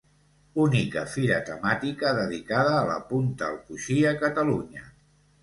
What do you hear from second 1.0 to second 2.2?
fira temàtica